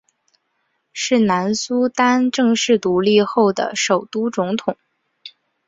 [0.91, 4.75] 是南苏丹正式独立后的首任总统。